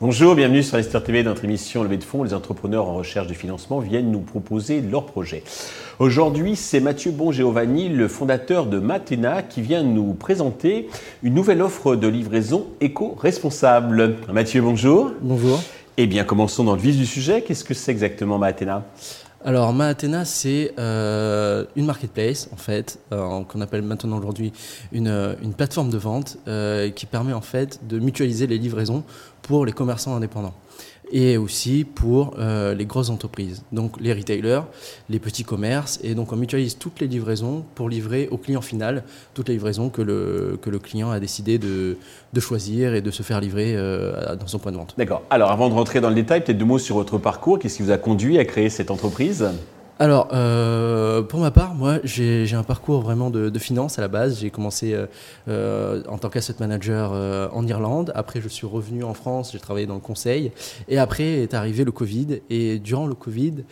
[0.00, 2.24] Bonjour, bienvenue sur Investir TV, notre émission Levée de fonds.
[2.24, 5.44] Les entrepreneurs en recherche de financement viennent nous proposer leurs projets.
[5.98, 10.88] Aujourd'hui, c'est Mathieu Bongiovanni, le fondateur de Matena, qui vient nous présenter
[11.22, 14.16] une nouvelle offre de livraison éco-responsable.
[14.32, 15.12] Mathieu, bonjour.
[15.22, 15.62] Bonjour.
[15.96, 17.42] Eh bien, commençons dans le vif du sujet.
[17.42, 18.84] Qu'est-ce que c'est exactement Matena?
[19.46, 24.54] Alors, Maatena, c'est euh, une marketplace, en fait, euh, qu'on appelle maintenant aujourd'hui
[24.90, 26.38] une, euh, une, plateforme de vente
[26.94, 29.04] qui permet, en fait, de mutualiser les livraisons
[29.42, 30.54] pour les commerçants indépendants
[31.12, 34.62] et aussi pour euh, les grosses entreprises, donc les retailers,
[35.08, 36.00] les petits commerces.
[36.02, 39.04] Et donc on mutualise toutes les livraisons pour livrer au client final
[39.34, 41.96] toutes les livraisons que le, client a décidé de,
[42.32, 44.94] de choisir et de se faire livrer euh, dans son point de vente.
[44.98, 45.22] D'accord.
[45.30, 47.58] Alors avant de rentrer dans le détail, peut-être deux mots sur votre parcours.
[47.58, 49.46] Qu'est-ce qui vous a conduit à créer cette entreprise?
[50.00, 54.08] Alors, euh, pour ma part, moi, j'ai un parcours vraiment de, de, finance à la
[54.08, 54.40] base.
[54.40, 55.06] J'ai commencé euh,
[55.48, 58.10] euh, en tant qu'asset manager euh, en Irlande.
[58.16, 60.50] Après, je suis revenu en France, j'ai travaillé dans le conseil.
[60.88, 62.40] Et après est arrivé le Covid.
[62.50, 63.64] Et durant le Covid,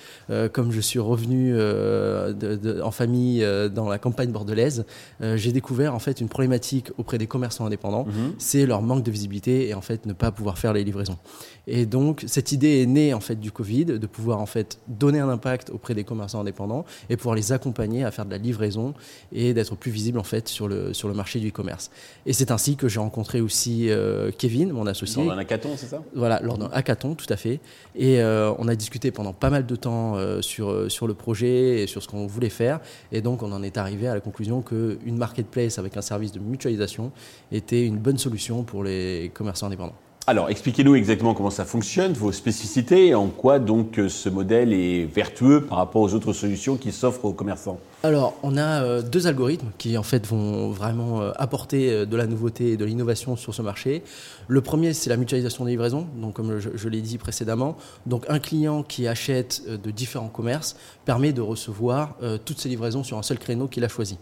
[0.53, 4.85] comme je suis revenu de, de, en famille dans la campagne bordelaise,
[5.21, 8.05] j'ai découvert en fait une problématique auprès des commerçants indépendants.
[8.05, 8.35] Mmh.
[8.39, 11.19] C'est leur manque de visibilité et en fait ne pas pouvoir faire les livraisons.
[11.67, 15.21] Et donc, cette idée est née en fait du Covid, de pouvoir en fait donner
[15.21, 18.95] un impact auprès des commerçants indépendants et pouvoir les accompagner à faire de la livraison
[19.33, 21.91] et d'être plus visible en fait sur le, sur le marché du e-commerce.
[22.27, 25.25] Et c'est ainsi que j'ai rencontré aussi euh, Kevin, mon associé.
[25.25, 26.03] Lors d'un hackathon, c'est ça?
[26.15, 27.61] Voilà, lors d'un hackathon, tout à fait.
[27.95, 31.83] Et euh, on a discuté pendant pas mal de temps euh, sur, sur le projet
[31.83, 32.81] et sur ce qu'on voulait faire.
[33.11, 36.39] Et donc, on en est arrivé à la conclusion qu'une marketplace avec un service de
[36.39, 37.13] mutualisation
[37.51, 39.97] était une bonne solution pour les commerçants indépendants.
[40.29, 45.05] Alors, expliquez-nous exactement comment ça fonctionne, vos spécificités, et en quoi donc ce modèle est
[45.05, 47.81] vertueux par rapport aux autres solutions qui s'offrent aux commerçants?
[48.05, 52.17] Alors, on a euh, deux algorithmes qui en fait vont vraiment euh, apporter euh, de
[52.17, 54.03] la nouveauté et de l'innovation sur ce marché.
[54.49, 56.09] Le premier, c'est la mutualisation des livraisons.
[56.17, 57.77] Donc, comme je, je l'ai dit précédemment,
[58.07, 60.75] donc un client qui achète de différents commerces
[61.05, 64.19] permet de recevoir toutes ses livraisons sur un seul créneau qu'il a choisi.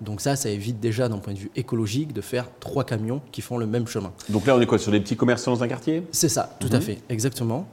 [0.00, 3.42] Donc ça, ça évite déjà d'un point de vue écologique de faire trois camions qui
[3.42, 4.12] font le même chemin.
[4.28, 4.78] Donc là, on est quoi?
[4.78, 6.02] Sur des petits commerçants dans un quartier?
[6.12, 6.82] C'est ça, tout à mhm.
[6.82, 7.66] fait, exactement.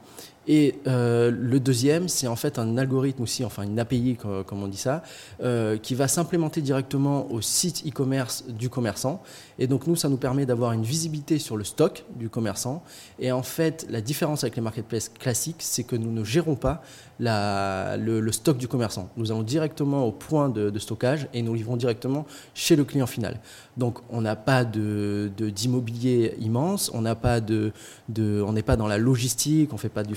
[0.48, 4.68] Et euh, le deuxième, c'est en fait un algorithme aussi, enfin une API comme on
[4.68, 5.02] dit ça,
[5.42, 9.22] euh, qui va s'implémenter directement au site e-commerce du commerçant.
[9.58, 12.82] Et donc nous, ça nous permet d'avoir une visibilité sur le stock du commerçant.
[13.18, 16.82] Et en fait, la différence avec les marketplaces classiques, c'est que nous ne gérons pas
[17.18, 19.08] le, stock du commerçant.
[19.16, 23.06] Nous allons directement au point de, de, stockage et nous livrons directement chez le client
[23.06, 23.40] final.
[23.76, 27.72] Donc on n'a pas de, d'immobilier immense, on n'a de,
[28.08, 30.14] de on n'est pas dans la logistique, on fait pas du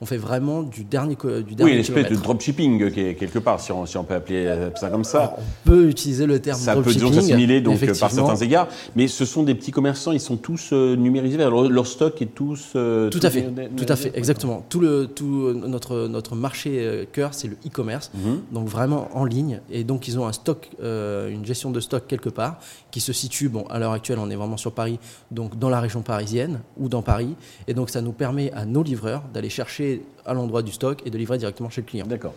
[0.00, 3.72] on fait vraiment du dernier du dernier Oui, une espèce de dropshipping quelque part, si
[3.72, 5.18] on, si on peut appeler ça comme ça.
[5.18, 7.00] Alors, on peut utiliser le terme ça dropshipping.
[7.00, 10.36] Ça peut s'assimiler donc par certains égards, mais ce sont des petits commerçants, ils sont
[10.36, 12.72] tous euh, numérisés, leur, leur, stock est tous.
[12.76, 14.64] Euh, tout, à fait, tout à fait, exactement.
[14.68, 18.40] Tout le tout notre notre marché euh, cœur, c'est le e-commerce, mhm.
[18.52, 19.60] donc vraiment en ligne.
[19.70, 22.58] Et donc, ils ont un stock, euh, une gestion de stock quelque part
[22.90, 24.98] qui se situe, bon, à l'heure actuelle, on est vraiment sur Paris,
[25.30, 27.34] donc dans la région parisienne ou dans Paris.
[27.66, 31.10] Et donc, ça nous permet à nos livreurs d'aller chercher à l'endroit du stock et
[31.10, 32.06] de livrer directement chez le client.
[32.06, 32.34] D'accord.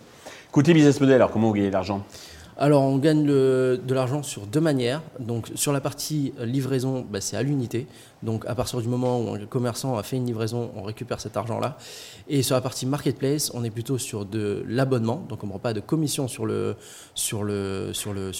[0.50, 2.04] Côté business model, alors comment vous gagnez l'argent?
[2.60, 5.00] Alors, on gagne de l'argent sur deux manières.
[5.20, 7.86] Donc, sur la partie livraison, bah, c'est à l'unité.
[8.24, 11.36] Donc, à partir du moment où un commerçant a fait une livraison, on récupère cet
[11.36, 11.78] argent-là.
[12.28, 15.24] Et sur la partie marketplace, on est plutôt sur de l'abonnement.
[15.28, 16.46] Donc, on ne prend pas de commission sur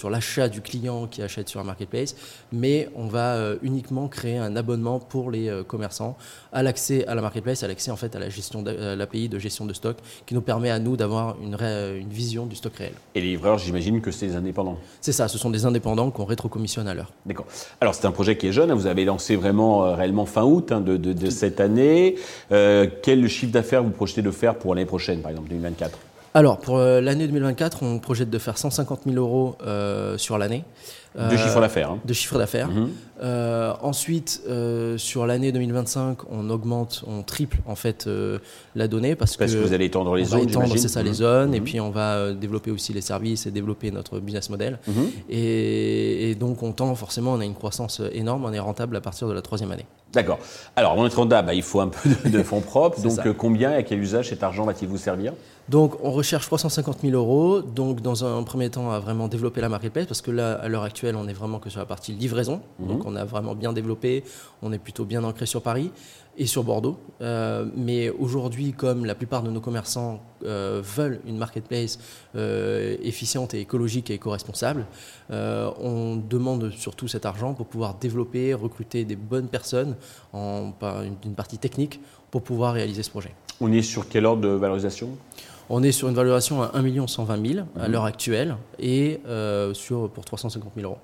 [0.09, 2.17] l'achat du client qui achète sur un marketplace,
[2.51, 6.17] mais on va euh, uniquement créer un abonnement pour les euh, commerçants
[6.51, 9.65] à l'accès à la marketplace, à l'accès en fait à la gestion l'API de gestion
[9.65, 12.93] de stock, qui nous permet à nous d'avoir une une vision du stock réel.
[13.15, 14.77] Et les livreurs, j'imagine que c'est des indépendants.
[15.01, 17.11] C'est ça, ce sont des indépendants qu'on rétrocommissionne à l'heure.
[17.25, 17.45] D'accord.
[17.81, 18.71] Alors, c'est un projet qui est jeune.
[18.71, 18.75] Hein.
[18.75, 22.15] Vous avez lancé vraiment euh, réellement fin août hein, de, de, de, cette année.
[22.51, 25.99] Euh, quel chiffre d'affaires vous projetez de faire pour l'année prochaine, par exemple 2024
[26.33, 30.63] alors, pour euh, l'année 2024, on projette de faire 150 000 euros euh, sur l'année.
[31.17, 31.91] De chiffre d'affaires.
[31.91, 31.99] Hein.
[32.05, 32.69] De chiffre d'affaires.
[32.69, 32.89] Mhm.
[33.21, 38.37] Euh, ensuite, euh, sur l'année 2025, on augmente, on triple en fait euh,
[38.75, 40.47] la donnée parce, parce que, que, vous allez étendre les zones.
[40.47, 41.15] étendre, c'est ça, les mhm.
[41.15, 41.65] zones, et mhm.
[41.65, 44.79] puis on va développer aussi les services et développer notre business model.
[45.29, 49.01] Et, et, donc, on tend forcément, on a une croissance énorme, on est rentable à
[49.01, 49.85] partir de la troisième année.
[50.13, 50.39] D'accord.
[50.75, 52.99] Alors, on est rentable, bah, il faut un peu de, de fonds propres.
[53.01, 55.33] donc, combien et à quel usage cet argent va-t-il vous servir?
[55.69, 57.61] Donc, on recherche 350 000 euros.
[57.61, 60.83] Donc, dans un premier temps, à vraiment développer la marketplace parce que là, à l'heure
[60.83, 62.61] actuelle, on est vraiment que sur la partie livraison.
[62.79, 62.87] Mhm.
[62.87, 64.23] Donc, on a vraiment bien développé.
[64.63, 65.91] On est plutôt bien ancré sur Paris.
[66.39, 66.97] Et sur Bordeaux.
[67.21, 71.99] Euh, mais aujourd'hui, comme la plupart de nos commerçants euh, veulent une marketplace
[72.35, 74.85] euh, efficiente et écologique et éco-responsable,
[75.29, 79.95] on demande surtout cet argent pour pouvoir développer, recruter des bonnes personnes
[80.33, 80.71] en
[81.35, 81.99] partie technique
[82.31, 83.33] pour pouvoir réaliser ce projet.
[83.61, 85.09] On est sur quel ordre de valorisation?
[85.69, 89.19] On est sur une valorisation à 1 120 000 à l'heure actuelle et
[89.73, 90.97] sur, pour 350 000 euros.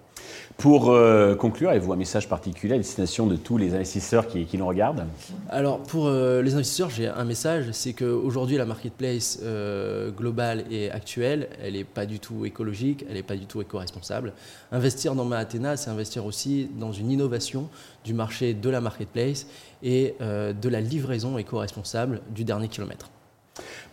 [0.57, 4.67] Pour euh, conclure, avez-vous un message particulier à destination de tous les investisseurs qui, nous
[4.67, 5.05] regardent?
[5.49, 10.89] Alors, pour euh, les investisseurs, j'ai un message c'est qu'aujourd'hui, la marketplace euh, globale et
[10.91, 14.33] actuelle, elle n'est pas du tout écologique, elle n'est pas du tout éco-responsable.
[14.71, 17.69] Investir dans Maatena, c'est investir aussi dans une innovation
[18.03, 19.47] du marché de la marketplace
[19.83, 23.09] et de la livraison éco-responsable du dernier kilomètre.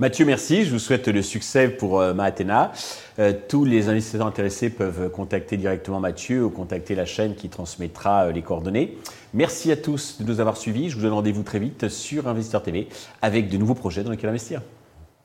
[0.00, 0.64] Mathieu, merci.
[0.64, 2.72] Je vous souhaite le succès pour euh, Maatena.
[3.18, 8.24] Euh, tous les investisseurs intéressés peuvent contacter directement Mathieu ou contacter la chaîne qui transmettra
[8.24, 8.96] euh, les coordonnées.
[9.34, 10.88] Merci à tous de nous avoir suivis.
[10.88, 12.88] Je vous donne rendez-vous très vite sur Investisseur TV
[13.20, 14.62] avec de nouveaux projets dans lesquels investir.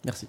[0.05, 0.27] Merci.